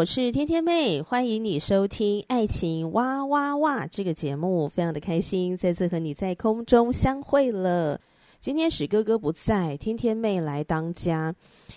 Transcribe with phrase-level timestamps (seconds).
[0.00, 8.00] 我是天天妹，欢迎你收听《爱情哇哇哇》这个节目，非常的开心，再次和你在空中相会了。
[8.40, 11.34] 今天史哥哥不在，天天妹来当家。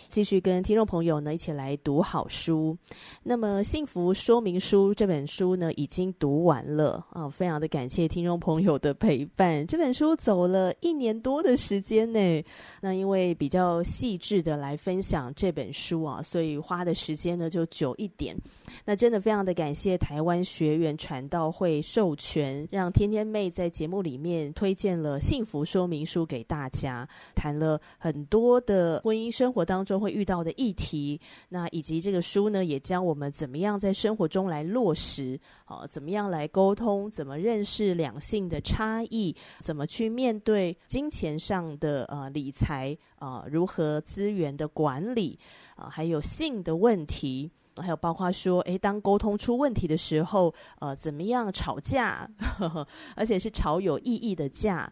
[0.08, 2.78] 继续跟听众朋友呢一起来读好书。
[3.22, 9.66] 那么《幸福说明书》这本书呢已经读完了啊，非常的感谢听众朋友的陪伴。
[9.68, 12.44] 这本书走了一年多的时间呢，
[12.80, 18.38] 那因为比较细致的来分享这本书啊，所以花的时间呢就久一点。
[18.86, 45.40] 那真的非常的感谢台湾学员传道会授权，让天天妹在节目里面推荐了《幸福说明书》给大家，谈了很多的婚姻生活当中会遇到的议题，那以及这个书呢，也教我们怎么样在生活中来落实，啊，怎么样来沟通，怎么认识两性的差异，怎么去面对金钱上的呃理财啊，如何资源的管理
[45.76, 52.30] 啊，还有性的问题，还有包括说，诶，当沟通出问题的时候，呃，怎么样吵架，
[53.18, 54.92] 而且是吵有意义的架。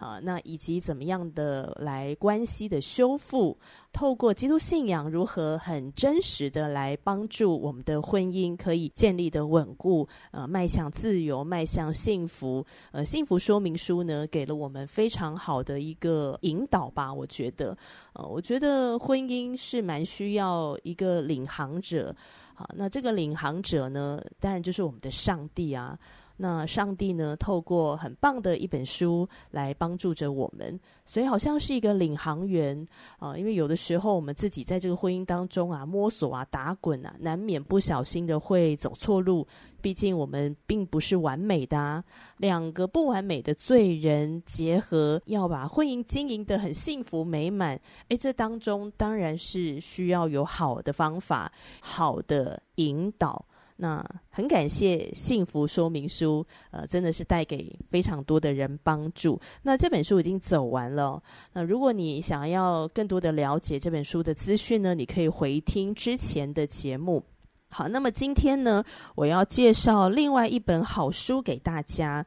[0.00, 3.56] 啊，那以及怎么样的来关系的修复，
[3.92, 12.64] 透过基督信仰如何很真实的来帮助我们的婚姻可以建立的稳固，呃，迈向自由，迈向幸福。
[12.92, 17.12] 呃，幸福说明书呢，给了我们非常好的一个引导吧。
[17.12, 17.76] 我觉得，
[18.14, 22.16] 呃，我觉得婚姻是蛮需要一个领航者。
[22.54, 25.98] 好，那这个领航者呢，当然就是我们的上帝啊。
[26.42, 32.86] 那上帝呢，透过很棒的一本书来帮助着我们，所以好像是一个领航员
[33.18, 33.36] 啊。
[33.36, 39.46] 因为有的时候我们自己在这个婚姻当中啊，摸索啊，打滚啊，难免不小心的会走错路。
[39.82, 42.02] 毕竟我们并不是完美的啊，
[42.38, 47.78] 两个不完美的罪人结合，要把婚姻经营得很幸福美满。
[48.08, 51.52] 诶，这当中当然是需要有好的方法，
[51.82, 53.44] 好的引导。
[53.82, 59.40] 那很感谢幸福说明书，呃，真的是带给非常多的人帮助。
[59.62, 61.22] 那这本书已经走完了，
[61.54, 67.24] 那如果你想要更多的了解这本书的资讯呢，你可以回听之前的节目。
[67.70, 72.26] 好，那么今天呢，我要介绍另外一本好书给大家。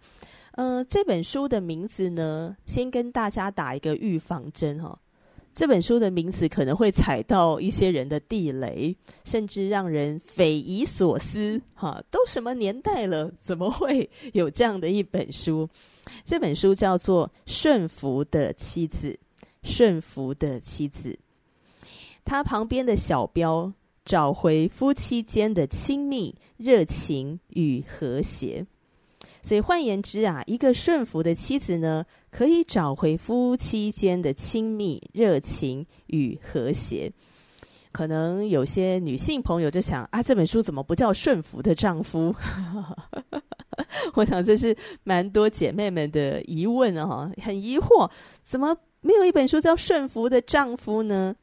[0.53, 4.97] 呃，这本书的名字呢，先跟大家打一个预防针哈。
[5.53, 11.61] 这本书的名字可能会踩到一些人的地雷，甚至让人匪夷所思。
[11.75, 15.69] 哈，都什么年代了，怎么会有这样的一本书？
[16.25, 19.19] 这本书叫做《顺服的妻子》，
[19.61, 21.17] 顺服的妻子。
[22.25, 23.71] 它旁边的小标：
[24.03, 28.65] 找回夫妻间的亲密、热情与和谐。
[29.43, 37.11] 所以换言之啊，一个顺服的妻子呢，可以找回夫妻间的亲密、热情与和谐。
[37.91, 42.33] 可能有些女性朋友就想啊，这本书怎么不叫《顺服的丈夫》？
[44.15, 48.09] 我想这是蛮多姐妹们的疑问啊，很疑惑，
[48.41, 51.35] 怎么没有一本书叫《顺服的丈夫》呢？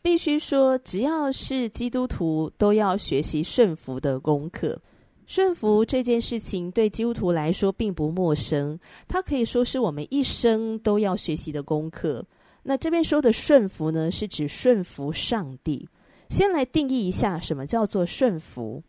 [0.00, 4.80] 必须说，只要是基督徒，都要学习顺服的功课。
[5.28, 12.24] 顺服这件事情对基督徒来说并不陌生，它可以说是我们一生都要学习的功课。
[12.62, 15.86] 那这边说的顺服呢，是指顺服上帝。
[16.30, 18.82] 先来定义一下什么叫做顺服。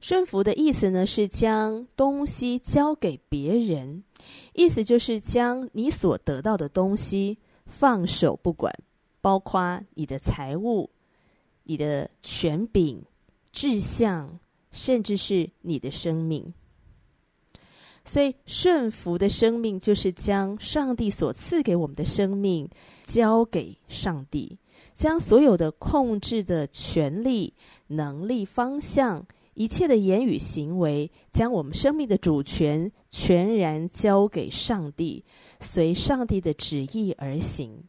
[0.00, 4.04] 顺服的意思呢，是将东西交给别人，
[4.52, 8.70] 意思就是将你所得到的东西放手不管，
[9.22, 10.90] 包括你的财物、
[11.64, 13.02] 你的权柄、
[13.50, 14.38] 志向。
[14.70, 16.52] 甚至是你的生命，
[18.04, 22.68] 所以顺服的生命就是将上帝所赐给我们的生命
[23.04, 24.58] 交给上帝，
[24.94, 27.52] 将所有的控制的权利、
[27.88, 35.24] 能力、方向、一切的言语行为，将我们生命的主权全然交给上帝，
[35.60, 37.82] 随上帝的旨意而行。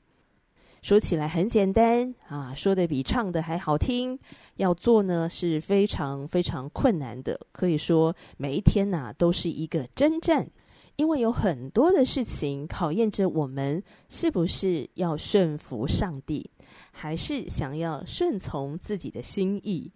[0.82, 4.18] 说起来很简单啊，说的比唱的还好听。
[4.56, 10.50] 要做呢是非常非常困难的，可以说每一天呐、都是一个征战，
[10.96, 16.50] 因为有很多的事情考验着我们是不是要顺服上帝，
[16.92, 19.92] 还是想要顺从自己的心意。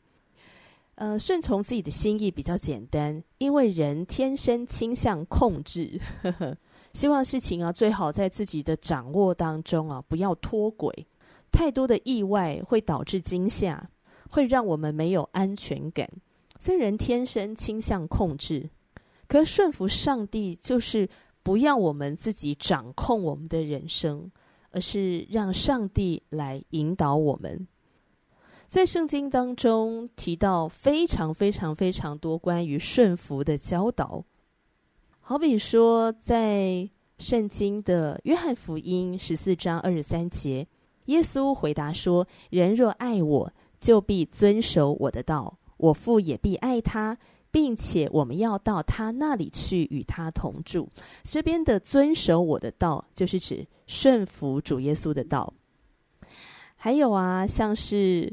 [0.93, 6.57] 呃，顺从自己的心意比较简单，因为人天生倾向控制，呵呵，
[6.95, 11.05] 希望事情啊最好在自己的掌握当中啊，不要脱轨。
[11.51, 13.89] 太多的意外会导致惊吓，
[14.29, 16.09] 会让我们没有安全感。
[16.57, 18.69] 所以人天生倾向控制，
[19.27, 21.07] 可是顺服上帝就是
[21.43, 24.31] 不要我们自己掌控我们的人生，
[24.71, 27.67] 而是让上帝来引导我们。
[28.69, 34.23] 在圣经当中提到非常非常非常多关于顺服的教导，
[35.27, 36.87] 好比说在
[37.17, 40.67] 圣经的约翰福音十四章二十三节，
[41.05, 47.17] 耶稣回答说：“人若爱我，就必遵守我的道；我父也必爱他，
[47.49, 50.87] 并且我们要到他那里去与他同住。”
[51.25, 55.51] 这边的遵守我的道，就是指顺服主耶稣的道。
[56.75, 58.31] 还有啊，像是。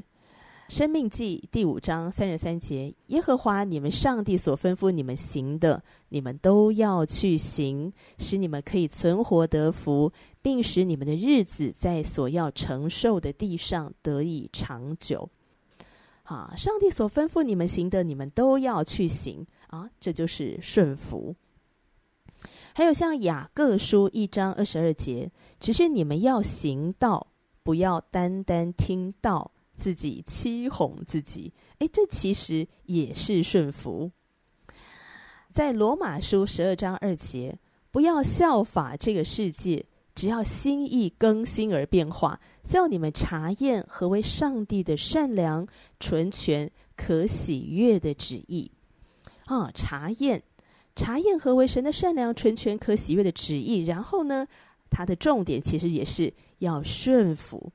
[0.72, 10.10] 生命记第五章三十三节：耶和华你们上帝所吩咐你们行的，你们都要去行，使你们可以存活得福，
[10.40, 15.28] 并使你们的日子在所要承受的地上得以长久。
[16.22, 21.36] 好，上帝所吩咐你们行的，你们都要去行啊，这就是顺服。
[22.74, 25.30] 还有像雅各书一章二十二节：
[25.60, 27.26] 只是你们要行道，
[27.62, 29.50] 不要单单听到。
[29.82, 34.12] 自己欺哄自己，诶，这其实也是顺服。
[35.50, 37.58] 在罗马书十二章二节，
[37.90, 39.84] 不要效法这个世界，
[40.14, 45.66] 只要心意更新而变化，叫你们查验何为上帝的善良、
[45.98, 48.70] 纯全、可喜悦的旨意。
[49.46, 50.44] 啊，查验，
[50.94, 53.82] 查验何为神的善良、纯全、可喜悦的旨意。
[53.82, 54.46] 然后呢，
[54.88, 57.72] 它的重点其实也是要顺服。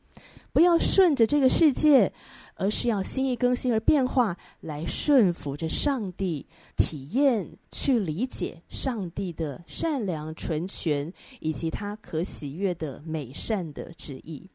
[0.53, 2.11] 不要顺着这个世界，
[2.55, 14.49] 而是要心意更新而变化，来顺服着上帝，体验去理解上帝的善良、纯全，以及他可喜悦的美善的旨意。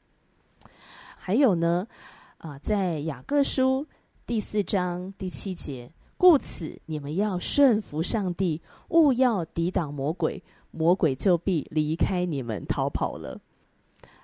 [1.17, 1.87] 还有呢，
[2.39, 3.87] 啊，在雅各书
[4.27, 10.43] 第四章第七节，故此你们要顺服上帝，勿要抵挡魔鬼，
[10.73, 13.41] 魔鬼就必离开你们逃跑了。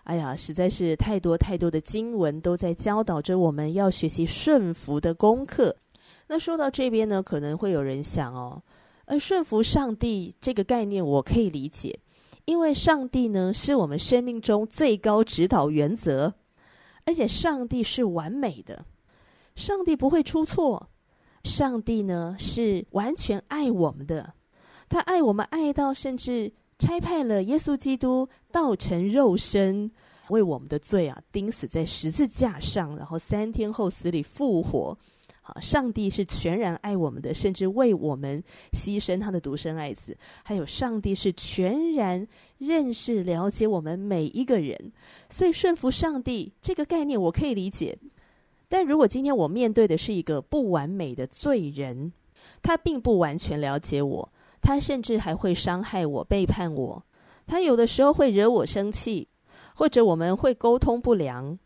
[0.09, 5.77] 哎呀，实在是太多太多的经文都在教导着我们要学习顺服的功课。
[6.29, 8.63] 那说到这边呢，可能会有人想哦，
[9.05, 12.01] 呃，顺服上帝这个概念我可以理解，
[12.47, 16.33] 因为上帝呢是我们生命中最高指导原则，
[17.05, 18.87] 而且上帝是完美的，
[19.57, 20.89] 上帝不会出错，
[21.45, 24.33] 上帝呢是完全爱我们的，
[24.89, 26.51] 他爱我们爱到甚至。
[26.79, 29.91] 差派了耶稣基督道成肉身，
[30.29, 34.97] 为我们的罪啊钉死在十字架上，然后三天后死里复活。
[35.43, 38.43] 好，上帝是全然爱我们的，甚至为我们
[38.73, 40.17] 牺牲他的独生爱子。
[40.45, 42.27] 还有，上帝是全然
[42.59, 44.93] 认识、了解我们每一个人，
[45.31, 47.99] 所以顺服上帝这个概念我可以理解。
[48.69, 52.13] 但如果今天我面对的是一个不完美的罪人，
[52.63, 54.33] 他并不完全了解我。
[54.61, 57.03] 他甚至还会伤害我、背叛我，
[57.47, 59.29] 他有的时候会惹我生气，
[59.75, 61.59] 或者我们会沟通不良，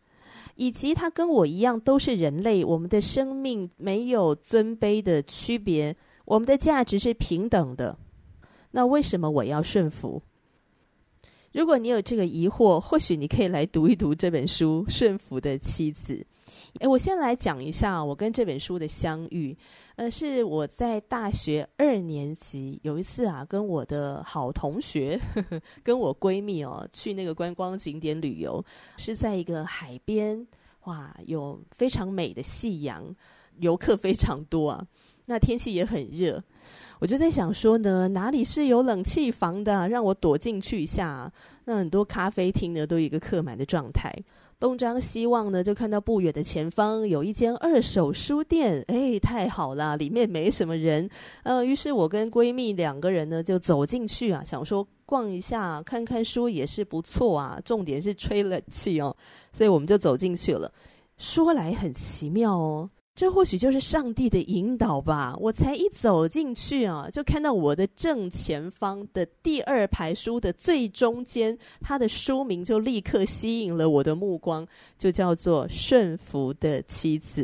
[0.55, 7.97] 以及他跟我一样都是人类，我们的生命没有尊卑的区别，我们的价值是平等的。
[8.71, 10.21] 那为什么我要顺服？
[11.53, 16.15] 如果你有这个疑惑，或许你可以来读一读这本书《顺服的妻子》。
[16.79, 19.55] 诶，我先来讲一下我跟这本书的相遇。
[19.95, 28.63] 呃，是我在大学二年级有一次啊，跟我的好同学，呵呵，跟我闺蜜哦，去那个观光景点旅游，
[28.97, 30.47] 是在一个海边，
[30.85, 33.15] 哇，有非常美的夕阳，
[33.59, 34.83] 游客非常多啊。
[35.25, 36.43] 那天气也很热。
[36.99, 41.29] 我就在想说呢，哪里是有冷气房的，让我躲进去一下。
[41.65, 44.13] 那很多咖啡厅呢，都一个客满的状态。
[44.57, 48.81] 东张西望呢，就看到不远的前方有一间二手书店。
[48.87, 51.09] 哎，太好了，里面没什么人。
[51.43, 57.59] 呃，于是我跟闺蜜两个人呢，就走进去啊，想说逛一下，看看书也是不错啊。
[57.65, 59.13] 重点是吹冷气哦，
[59.51, 60.71] 所以我们就走进去了。
[61.17, 62.89] 说来很奇妙哦。
[63.15, 65.35] 这或许就是上帝的引导吧。
[65.39, 74.65] 我才一走进去啊，就看到我的正前方的第二排书的最中间，它的书名就立刻吸引了我的目光，
[74.97, 77.43] 就叫做《顺服的妻子》。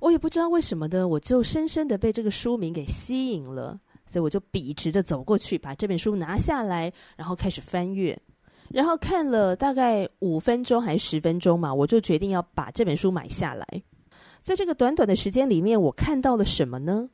[0.00, 8.18] 我也不知道为什么的，我就深深的被这个书名给吸引了，所以我就笔直的走过去，把这本书拿下来，然后开始翻阅，
[8.70, 13.82] 然后看了大概五分钟还是十分钟嘛，我就决定要把这本书买下来。
[14.40, 17.10] 在这个短短的时间里面，我看到了什么呢？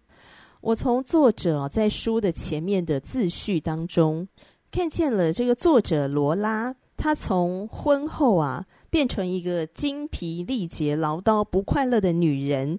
[0.61, 4.26] 我从作者在书的前面的自序当中，
[4.71, 12.78] 看见了这个作者罗拉，她从婚后啊变成一个精疲力竭、唠叨不快乐的女人，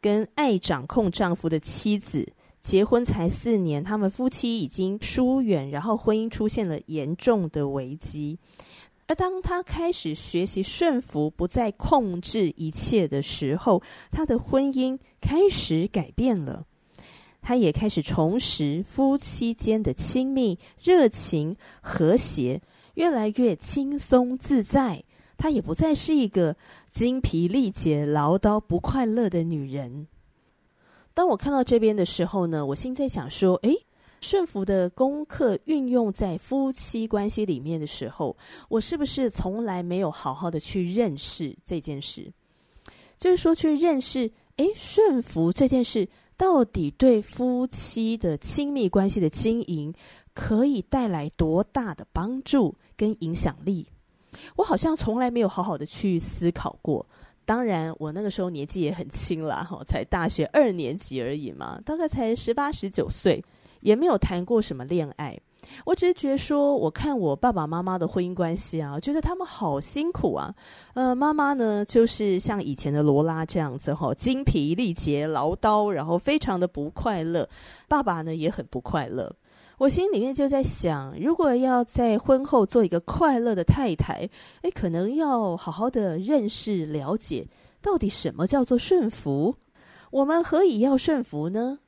[0.00, 2.26] 跟爱掌控丈夫的妻子，
[2.60, 8.38] 结婚才四年，他们夫妻已经疏远，然后婚姻出现了严重的危机。
[9.08, 16.66] 而当他开始学习顺服，不再控制一切的时候，他的婚姻开始改变了。
[17.40, 22.60] 他也开始重拾夫妻间的亲密、热情、和谐，
[22.94, 25.02] 越来越轻松自在。
[25.38, 26.56] 他也不再是一个
[26.92, 30.06] 精疲力竭、唠叨、不快乐的女人。
[31.14, 33.86] 当我看到这边的时候呢，我心在想说：诶。
[34.20, 38.36] 顺服的功课运用在夫妻关系里面的时候，
[38.68, 42.30] 我是不是从来没有好好的去认识这件事？
[43.16, 49.92] 就是说，去认识，诶，顺服这件事到底对夫妻的亲密关系的经营
[50.34, 53.86] 可以带来多大的帮助跟影响力？
[54.54, 57.04] 我好像从来没有好好的去思考过。
[57.44, 63.42] 当然，我那个时候年纪也很轻啦，哈，才大学二年级而已嘛，大概才十八、十九岁。
[63.80, 65.38] 也没有谈过什么恋爱，
[65.84, 70.54] 我只是觉得说，我看我爸爸妈妈的婚姻关系啊，觉得他们好辛苦啊。
[70.94, 77.48] 呃，妈妈呢，就是像以前的罗拉这样子哈，精疲力竭、唠叨，然后非常的不快乐。
[77.88, 79.34] 爸爸呢也很不快乐。
[79.78, 84.28] 我心里面就在想，如果要在婚后做一个快乐的太太，
[84.62, 87.46] 诶，可能要好好的认识、了解，
[87.80, 89.54] 到底什么叫做顺服？
[90.10, 91.78] 我们何以要顺服呢？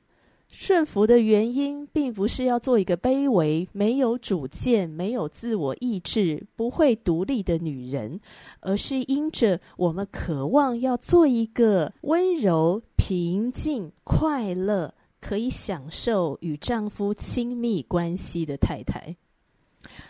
[0.51, 8.19] 顺服的原因，并不是要做一个卑微、没有主见、没有自我意志、不会独立的女人，
[8.59, 19.15] 而是因着我们渴望要做一个温柔、平静、快乐，可以享受与丈夫亲密关系的太太。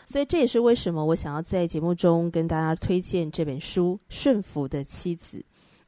[0.05, 5.37] 所以，这也是为什么我想要在节目中跟大家推荐这本书《顺服的妻子》。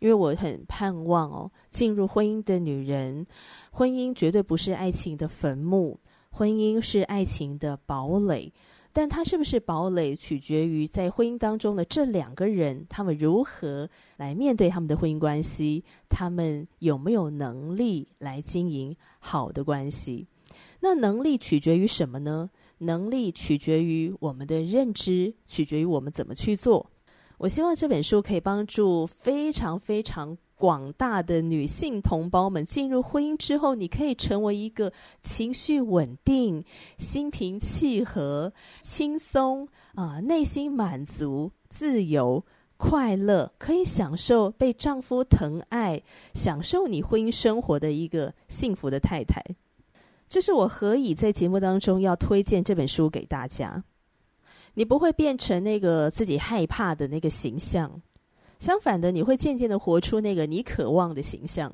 [0.03, 3.25] 因为我很盼望哦，进入婚姻的女人，
[3.71, 5.97] 婚姻绝对不是爱情的坟墓，
[6.29, 8.51] 婚姻是爱情的堡垒。
[8.91, 20.27] 但它是不是堡垒，取决于在婚姻当中的这两个人，他们如何来面对他们的婚姻关系，他们有没有能力来经营好的关系。
[20.81, 22.49] 那能力取决于什么呢？
[22.79, 26.91] 能力取决于我们的认知，取决于我们怎么去做。
[27.37, 36.63] 我希望这本书可以帮助非常非常广大的女性同胞们进入婚姻之后，你可以成为一个情绪稳定、
[36.97, 42.45] 心平气和、轻松啊、内心满足、自由、
[42.77, 46.01] 快乐，可以享受被丈夫疼爱、
[46.33, 49.43] 享受你婚姻生活的一个幸福的太太。
[50.29, 53.83] 这是我何以在节目当中要推荐这本书给大家。
[54.75, 58.01] 你不会变成那个自己害怕的那个形象，
[58.59, 61.71] 相反的，你会渐渐的活出那个你渴望的形象。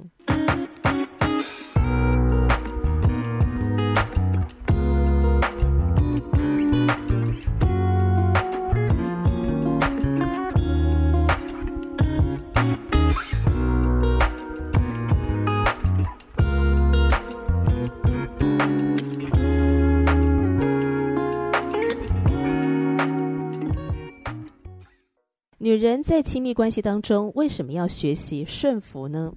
[25.80, 29.32] 人在亲密关系当中，为什么要学习顺服呢？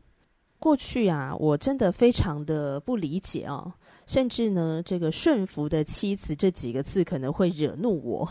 [0.63, 3.75] 过去啊，我真的非常的不理解啊，
[4.07, 8.29] 甚至呢，这个“顺服的妻子”这几个字可能会惹怒我。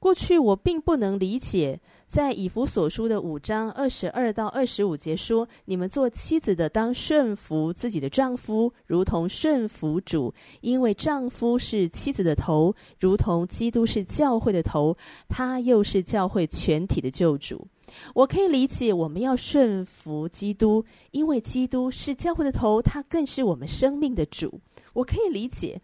[0.00, 1.78] 过去我并不能理解。
[2.08, 14.96] 在以弗所书的五章二十二到二十五节说：“你们做妻子的，当顺服自己的丈夫，如同顺服主，因为丈夫是妻子的头，如同基督是教会的头，
[15.28, 17.68] 他又是教会全体的救主。”
[18.14, 24.60] 我可以理解我们要顺服基督，因为基督是教会的头，他更是我们生命的主。
[24.92, 25.80] 我可以理解。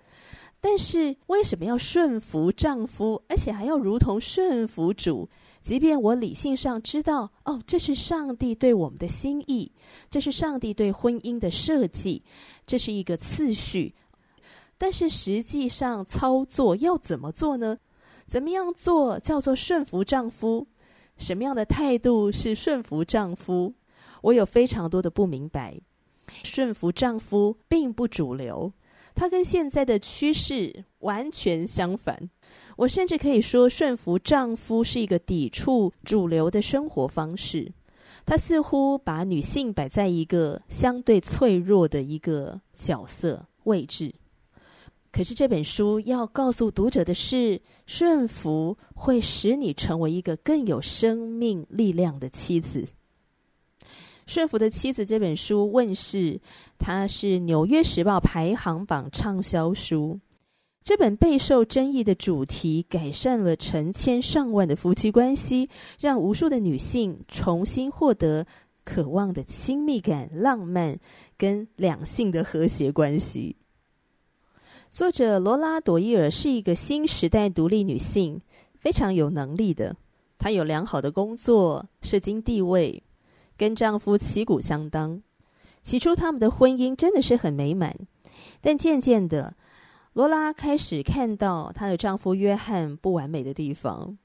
[0.60, 5.28] 但是为什么要顺服丈夫，而且还要如同顺服主？
[5.60, 9.70] 即便我理性上知道，哦，这是上帝对我们的心意，
[10.08, 12.22] 这是上帝对婚姻的设计，
[12.66, 13.94] 这是一个次序。
[14.78, 17.78] 但是实际上操作要怎么做呢？
[18.26, 20.66] 怎么样做叫做顺服丈夫？
[21.16, 23.74] 什么样的态度是顺服丈夫？
[24.22, 25.80] 我有非常多的不明白。
[26.42, 28.72] 顺服丈夫并不主流。
[29.14, 32.28] 它跟现在的趋势完全相反。
[32.78, 37.72] 我甚至可以说，顺服丈夫是一个抵触主流的生活方式。
[38.26, 44.12] 它似乎把女性摆在一个相对脆弱的一个角色位置。
[45.14, 52.82] 可是这本书要告诉读者的是，顺服会使你成为一个更有生命力量的妻子。
[54.26, 56.40] 《顺服的妻子》这本书问世，
[56.78, 60.18] 它是《纽约时报》排行榜畅销书。
[60.82, 65.68] 这本备受争议的主题，改善了成千上万的夫妻关系，
[66.00, 68.44] 让无数的女性重新获得
[68.84, 70.98] 渴望的亲密感、浪漫
[71.38, 73.54] 跟两性的和谐关系。
[74.94, 78.40] 作者罗拉·朵伊尔是一个新时代独立女性，
[78.76, 79.96] 非常有能力的。
[80.38, 83.02] 她有良好的工作、社经地位。
[83.56, 85.20] 跟丈夫旗鼓相当，
[85.82, 87.92] 起初他们的婚姻真的是很美满，
[88.60, 89.56] 但渐渐的，
[90.12, 94.16] 罗拉开始看到她的丈夫约翰不完美的地方，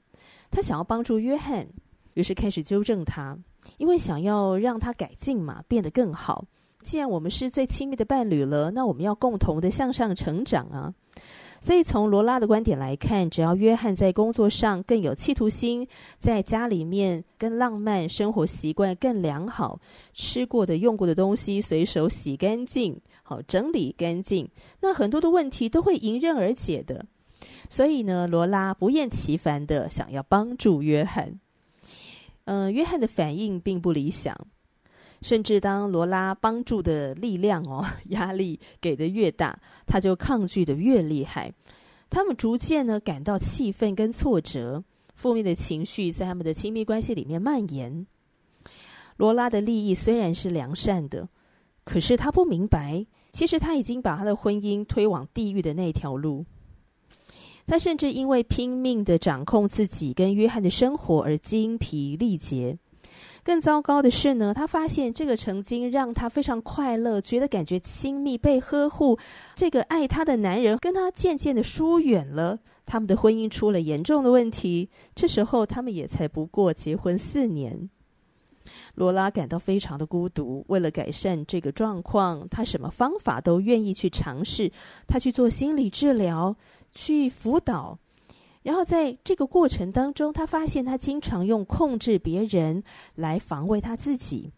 [0.52, 1.66] 她想要帮助约翰，
[2.14, 3.36] 于是开始纠正他，
[3.78, 6.44] 因为想要让他改进嘛，变得更好。
[6.82, 10.94] 既然我们是最亲密的伴侣了，那我们要共同的向上成长啊。
[11.62, 15.86] 所以，从罗拉的观点来看，只要约翰在工作上更有企图心，
[16.18, 19.78] 在家里面更浪漫，生活习惯更良好，
[20.14, 24.48] 吃过的、用过的东西随手洗干净，好整理干净，
[24.80, 27.04] 那很多的问题都会迎刃而解的。
[27.68, 31.38] 所以呢，罗拉不厌其烦的想要帮助约翰。
[32.46, 34.34] 嗯、约翰的反应并不理想。
[35.22, 41.52] 甚至当罗拉帮助的力量哦， 压力给的越大，他就抗拒的越厉害。
[42.08, 44.82] 他们逐渐呢感到气愤跟挫折，
[45.14, 48.06] 负面的情绪在他们的亲密关系里面蔓延。
[49.16, 51.28] 罗拉的利益虽然是良善的，
[51.84, 56.44] 可是他不明白，其实他已经把他的婚姻推往地狱的那条路。
[57.66, 62.76] 他甚至因为拼命的掌控自己跟约翰的生活而精疲力竭。
[63.42, 69.18] 更糟糕的是呢，他发现这个曾经让他非常快乐、觉得感觉亲密、被呵护，
[69.54, 74.88] 这个爱他的男人跟他渐渐的疏远了，他们的婚姻出了严重的问题。
[75.14, 77.88] 这时候他们也才不过结婚四年，
[78.94, 80.64] 罗拉感到非常的孤独。
[80.68, 84.70] 为了改善这个状况，她什么方法都愿意去尝试，
[85.06, 86.54] 她去做心理治疗，
[86.92, 87.98] 去辅导。
[88.62, 92.82] 然后在这个过程当中，他发现他经常用控制别人
[93.14, 94.52] 来防卫他自己，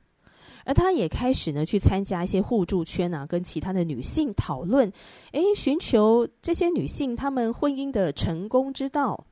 [0.65, 4.93] 而他也开始呢去参加一些互助圈啊，跟其他的女性讨论，
[5.31, 9.25] 诶，寻求这些女性她们婚姻的成功之道。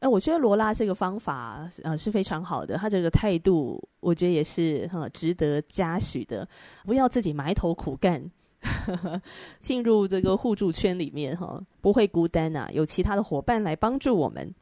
[0.00, 6.46] 呃，我觉得罗拉这个方法呃是非常好的，她这个态度我觉得也是很值得嘉许的，
[6.84, 8.30] 不要自己埋头苦干。
[9.60, 14.54] 进入这个互助圈里面哈，不会孤单呐、啊，有其他的伙伴来帮助我们。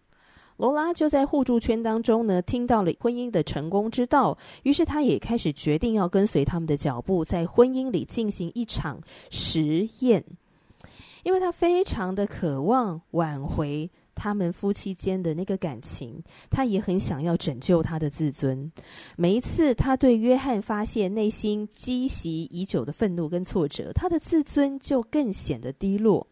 [0.56, 10.24] 罗拉就在互助圈当中呢，听到了婚姻的成功之道，于是她也开始决定要跟随他们的脚步，在婚姻里进行一场实验，
[11.24, 13.90] 因为她非常的渴望挽回。
[14.14, 18.70] 他们夫妻间的那个感情，他也很想要拯救他的自尊。
[19.16, 26.26] 每一次他对约翰发泄内心积习已久的愤怒跟挫折，他的自尊就更显得低落。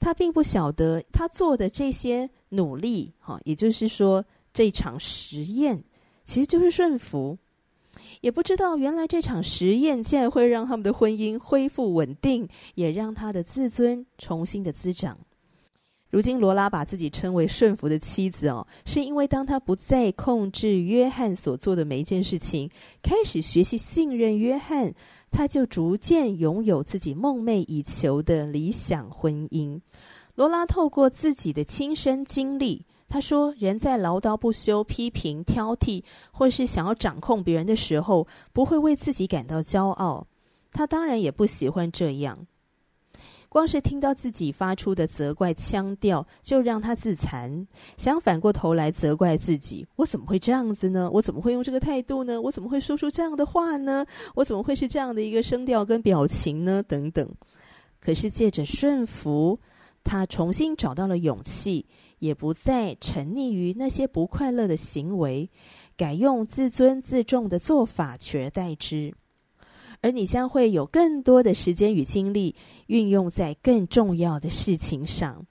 [0.00, 5.82] 他并不晓得他做的这些努力，哈，也就是说这场实验
[6.24, 7.36] 其实就是顺服，
[8.20, 15.18] 也不知道原来这场实验竟然会让他们的婚姻恢复稳定，也让他的自尊重新的滋长。
[16.10, 22.70] 如今，罗拉把自己称为顺服的妻子哦，是因为当她不再控制约翰所做的每一件事情，
[23.02, 24.94] 开始学习信任约翰，
[25.30, 29.78] 她就逐渐拥有自己梦寐以求的理想婚姻。
[30.34, 40.26] 罗拉透过自己的亲身经历，她说：“人在唠叨不休、批评、挑剔，或是想要掌控别人的时候，不会为自己感到骄傲。
[40.72, 42.46] 她当然也不喜欢这样。”
[43.48, 51.10] 光是听到自己发出的责怪腔调，就让他自残，想反过头来责怪自己：我怎么会这样子呢？
[51.10, 52.40] 我怎么会用这个态度呢？
[52.40, 54.04] 我怎么会说出这样的话呢？
[54.34, 56.82] 我怎么会是这样的一个声调跟表情呢？
[56.82, 57.28] 等等。
[58.00, 59.58] 可是借着顺服，
[60.04, 61.86] 他重新找到了勇气，
[62.18, 65.50] 也不再沉溺于那些不快乐的行为，
[65.96, 69.14] 改用自尊自重的做法取而代之。
[70.00, 72.54] 而你将会有更多的时间与精力
[72.86, 75.44] 运用在更重要的事情上。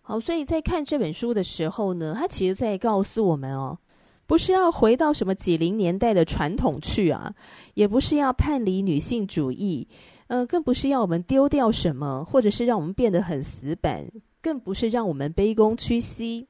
[0.00, 3.78] 好，所以在看这本书的时候呢，他其实在告诉我们哦，
[4.26, 7.34] 不是要回到什么几零年代的传统去啊，
[7.74, 9.86] 也不是要叛离女性主义，
[10.26, 14.06] 呃，更不是要我们丢掉什么，或者是让我们变得很死板，
[14.40, 16.48] 更不是让我们卑躬屈膝。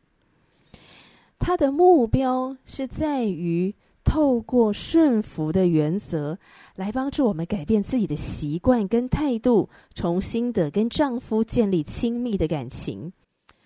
[1.38, 6.38] 他的目标是在于透过顺服的原则，
[6.74, 13.12] 来帮助我们改变自己的习惯跟态度，重新的跟丈夫建立亲密的感情。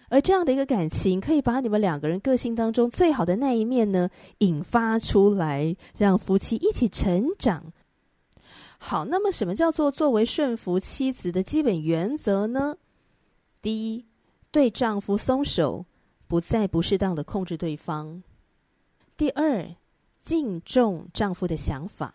[0.08, 7.72] 而这样的一个感情，可以把你们两个人个性当中最好的那一面呢，引发出来，让夫妻一起成长。
[8.78, 12.76] 好，那么什么叫做作为顺服妻子的基本原则呢？
[13.60, 14.06] 第一，
[14.52, 15.86] 对丈夫松手，
[16.28, 18.22] 不再不适当的控制对方；
[19.16, 19.74] 第二，
[20.26, 22.08] 敬重丈夫的想法；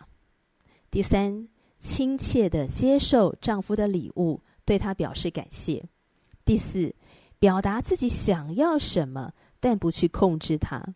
[0.91, 1.47] 第三，
[1.79, 5.81] 亲切的接受丈夫的礼物，对他表示感谢；
[6.43, 6.93] 第四。
[7.39, 10.93] 表达自己想要什么，但不去控制他。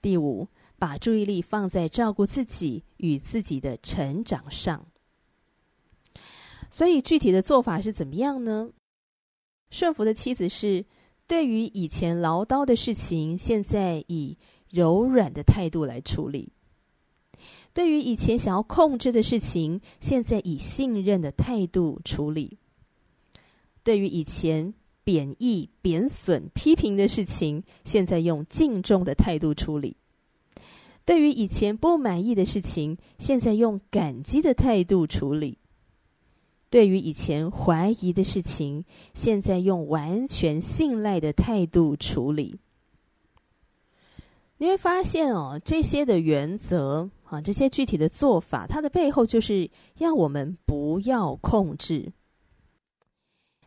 [0.00, 0.46] 第五，
[0.78, 4.86] 把注意力放在照顾自己与自己的成长上。
[6.70, 8.70] 所以具体的做法是怎么样呢？
[9.70, 10.84] 顺服的妻子是
[11.26, 14.38] 对于以前唠叨的事情，现在以
[14.70, 16.48] 柔软的态度来处理；
[17.72, 22.56] 对于以前想要控制的事情，现在以信任的态度处理；
[23.82, 24.74] 对于以前。
[25.06, 29.94] 贬义、贬损、批评的事情，现在用敬重的态度处理；
[31.04, 35.58] 对于以前不满意的事情，现在用感激的态度处理；
[36.70, 42.58] 对于以前怀疑的事情，现在用完全信赖的态度处理。
[44.58, 52.12] 你会发现哦，这些的原则啊，这些具体的做法，它的背后就是要我们不要控制。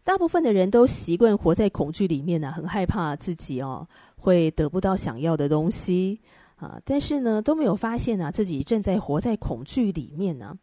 [0.04, 6.20] 大部分的人都习惯活在恐惧里面呢，很害怕自己哦会得不到想要的东西
[6.56, 10.58] 啊，但是呢都没有发现呢自己正在活在恐惧里面呢。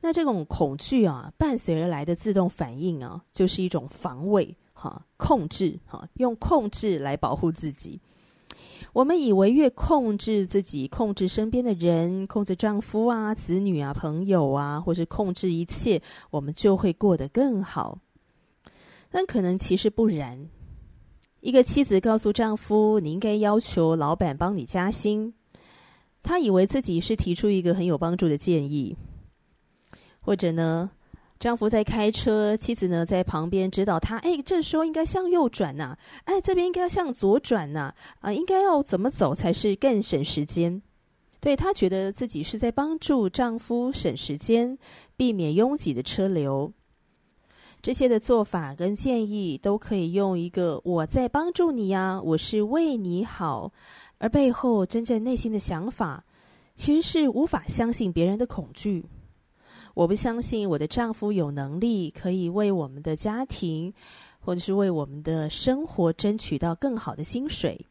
[0.00, 8.00] 那这种恐惧啊，伴随而来的自动反应啊，就是一种防卫哈，控制哈，用控制来保护自己。
[8.92, 17.98] 我们以为越控制自己，控制身边的人，控制丈夫啊、子女啊、朋友啊，或是控制一切，我们就会过得更好。
[19.10, 20.48] 但可能其实不然。
[21.40, 25.32] 一个妻子告诉丈夫：“你应该要求老板帮你加薪。”
[26.22, 28.96] 她以为自己是提出一个很有帮助的建议。
[30.20, 30.90] 或者呢，
[31.38, 40.82] 丈夫在开车，妻子呢在旁边指导他：“哎，这时候应该向右转呐，哎，这边应该要向左转呐，啊，应该要怎么走才是更省时间？”
[41.40, 44.76] 对，她觉得自己是在帮助丈夫省时间，
[45.16, 46.72] 避免拥挤的车流。
[47.80, 53.72] 这些的做法跟建议都可以用一个“我在帮助你呀，我是为你好”，
[54.18, 56.24] 而背后真正内心的想法，
[56.74, 59.04] 其实是无法相信别人的恐惧。
[59.98, 63.92] 我不相信我的丈夫有能力可以为我们的家庭，
[64.38, 67.84] 或者是为我们的生活争取到更好的薪水。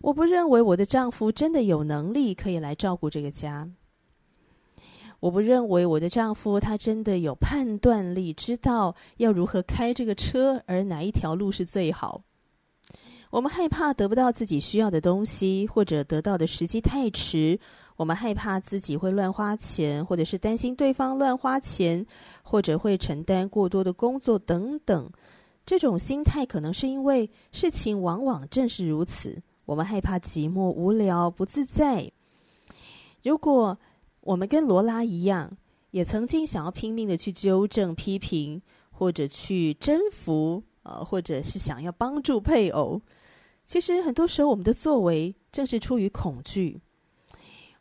[0.00, 3.70] 我不认为我的丈夫真的有能力可以来照顾这个家。
[5.20, 12.24] 我不认为我的丈夫他真的有判断力，知道要如何开这个车，而哪一条路是最好。
[13.30, 17.56] 我们害怕得不到自己需要的东西，或者得到的时机太迟。
[17.96, 22.04] 我们害怕自己会乱花钱，或者是担心对方乱花钱，
[22.42, 25.10] 或者会承担过多的工作等等。
[25.64, 29.42] 这种心态可能是因为事情往往正是如此。
[29.64, 32.10] 我们害怕寂寞、无聊、不自在。
[33.22, 33.78] 如果
[34.20, 35.56] 我们跟罗拉一样，
[35.92, 43.00] 也曾经想要拼命的去纠正、批评，或者去征服，呃，或者是想要帮助配偶。
[43.64, 46.80] 其实很多时候，我们的作为正是出于恐惧。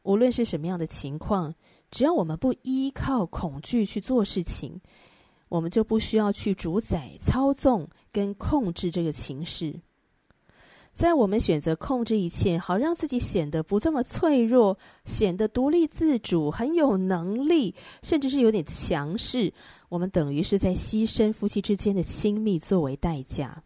[0.04, 1.54] 无论是什么样的情况，
[1.90, 4.80] 只要我们不依靠恐惧去做事情，
[5.50, 9.82] 我们就不需要去主宰、操纵跟控制这个情势。
[10.94, 19.52] 在我们选择控制一切，好让自己显得不这么脆弱，显得独立自主、很有能力，甚至是有点强势，
[19.90, 23.64] 我们等于是在牺牲夫妻之间的亲密作为代价。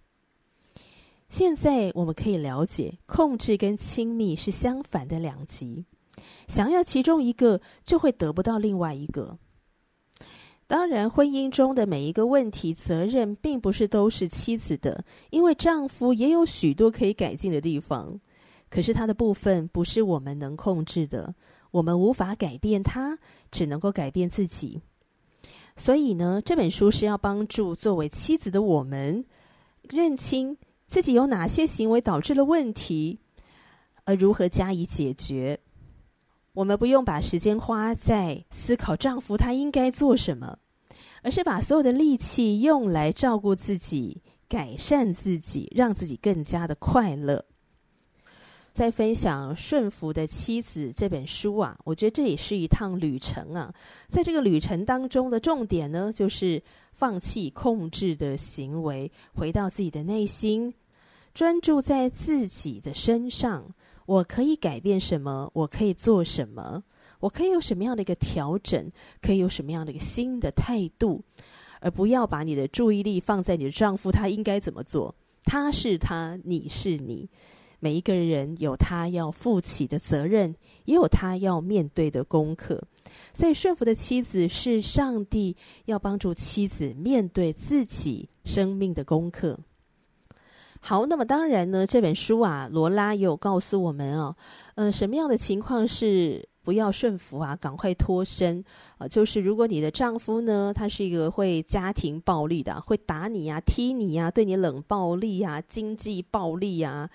[1.27, 5.83] 现在我们可以了解，控制跟亲密是相反的两极，
[6.47, 9.37] 想要其中一个，就会得不到另外一个。
[10.65, 18.19] 当然，婚姻中的每一个问题，责任并不是都是妻子的，因为丈夫也有许多可以改进的地方。
[18.69, 21.33] 可是他的部分不是我们能控制的，
[21.71, 23.17] 我们无法改变他，
[23.49, 24.81] 只能够改变自己。
[25.77, 29.23] 所以呢，这本书是要帮助作为妻子的我们，
[29.83, 33.19] 认清自己有哪些行为导致了问题，
[34.03, 35.61] 而如何加以解决。
[36.57, 40.57] 我们不用把时间花在思考丈夫他应该做什么，
[41.21, 47.45] 而是把所有的力气用来照顾自己、改善自己，让自己更加的快乐。
[48.73, 53.71] 在分享《顺服的妻子》这本书啊，我觉得这也是一趟旅程啊。
[54.09, 56.59] 在这个旅程当中的重点呢，就是
[56.91, 60.73] 放弃控制的行为，回到自己的内心，
[61.35, 63.75] 专注在自己的身上。
[64.07, 65.51] 我可以改变什么？
[65.53, 66.81] 我可以做什么？
[67.19, 68.89] 我可以有什么样的一个调整？
[69.21, 71.21] 可以有什么样的一个新的态度？
[71.81, 75.13] 而不要把你的注意力放在你的丈夫，他应该怎么做？
[75.43, 77.29] 他是他，你是你。
[77.79, 82.81] 每一个人有他要负起的责任，也有他要面对的功课。
[83.33, 89.59] 所以，顺服的妻子是上帝要帮助妻子面对自己生命的功课。
[90.79, 94.35] 好，那么当然呢，这本书啊，罗拉也有告诉我们哦，
[94.75, 98.63] 嗯、呃，什么样的情况是不要顺服啊，赶快脱身
[98.93, 99.09] 啊、呃？
[99.09, 107.09] 就是如果你的丈夫呢，他是一个会家庭暴力的，会打你、啊、踢你、啊、对你冷暴力、啊、经济暴力呀，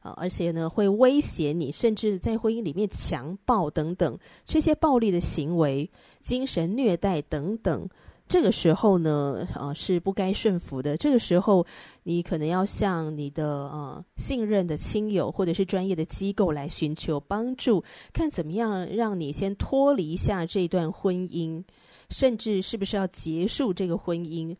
[0.00, 7.88] 啊、呃，而且呢会威胁你，甚至在婚姻里面强暴等等这些暴力的行为、精神虐待等等。
[8.26, 10.96] 这个时候呢，呃，是不该顺服的。
[10.96, 11.64] 这个时候，
[12.04, 21.62] 你可能要向你的呃信任的亲友或者是专业的机构来寻求帮助，看怎么样让你先脱离一下这段婚姻，
[22.08, 24.56] 甚至是不是要结束这个婚姻。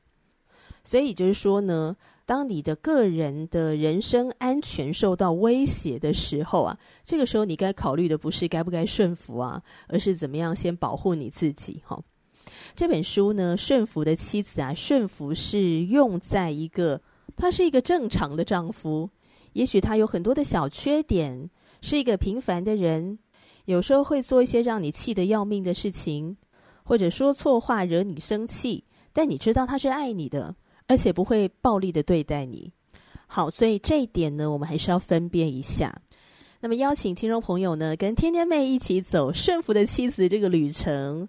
[0.85, 1.97] 所以就是说呢，
[2.27, 11.99] 当你的个人的人身安全受到威胁的时候啊，这个时候你该考虑的不是该不该顺服啊，而是怎么样先保护你自己哈。
[12.75, 17.01] 这本书呢，顺服的妻子啊，顺服是用在一个
[17.37, 19.11] 他是一个正常的丈夫，
[19.55, 23.19] 也许他有很多的小缺点，是一个平凡的人，
[23.65, 26.37] 有时候会做一些让你气得要命的事情，
[26.85, 30.55] 或者说错话惹你生气，但你知道他是爱你的，
[30.87, 32.73] 而且不会暴力的对待你。
[33.27, 36.03] 好，所以这一点呢，我们还是要分辨一下。
[36.61, 41.29] 那么邀请听众朋友呢，跟天天妹一起走顺服的妻子这个旅程。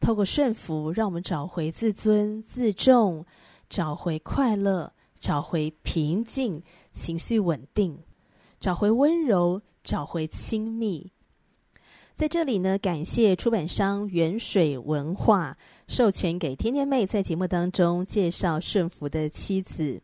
[0.00, 3.24] 透过顺服，让我们找回自尊、自重，
[3.68, 7.98] 找回快乐，找回平静、情绪稳定，
[8.60, 11.10] 找回温柔，找回亲密。
[12.14, 15.56] 在这里呢，感谢出版商原水文化
[15.86, 20.00] 授权给天天妹在节目当中介绍顺服的妻子。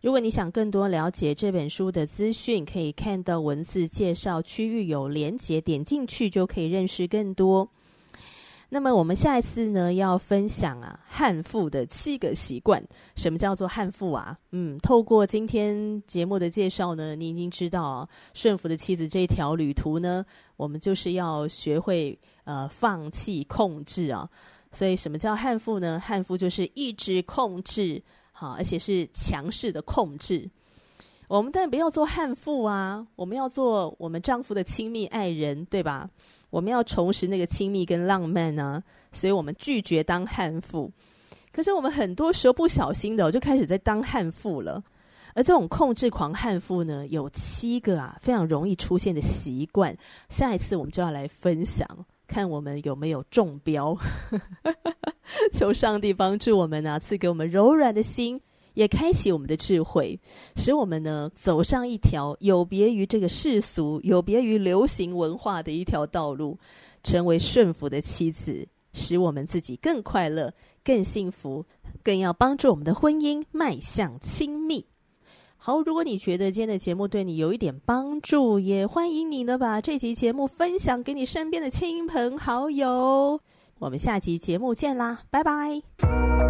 [0.00, 7.70] 如果你想更多了解这本书的资讯，可以看到文字介绍区域有连结，点进去就可以认识更多。
[8.74, 12.82] 那么我们下一次呢，要分享啊悍妇的七个习惯。
[13.14, 14.34] 什么叫做悍妇啊？
[14.52, 20.24] 嗯，透过今天节目的介绍呢，你已经知道啊，顺服的妻子这一条旅途呢，
[20.56, 24.26] 我们就是要学会呃放弃控制啊。
[24.70, 26.00] 所以什么叫悍妇呢？
[26.02, 30.48] 悍妇就是一直控制，好，而且是强势的控制。
[31.28, 36.08] 我们当然不要做悍妇啊，我们要做我们丈夫的亲密爱人，对吧？
[36.52, 40.92] 我们要重拾那个亲密跟浪漫呢，所以我们拒绝当悍妇。
[41.50, 44.82] 可是我们很多时候不小心的，我就开始在当悍妇了。
[45.34, 49.96] 而这种控制狂悍妇呢，有七个啊非常容易出现的习惯。
[50.28, 51.88] 下一次我们就要来分享，
[52.26, 53.96] 看我们有没有中标。
[55.54, 58.38] 求上帝帮助我们啊，赐给我们柔软的心。
[58.74, 60.18] 也开启我们的智慧，
[60.56, 66.58] 使我们呢走上一条有别于这个世俗、有别于流行文化的一条道路，
[67.02, 70.52] 成为顺服的妻子，使我们自己更快乐、
[70.84, 71.64] 更幸福，
[72.02, 74.86] 更要帮助我们的婚姻迈向亲密。
[75.56, 83.40] 好，如果你觉得今天的节目对你有一点帮助，也欢迎你呢把这集节目分享给你身边的亲朋好友。
[83.78, 86.41] 我们下集节目见啦，拜拜。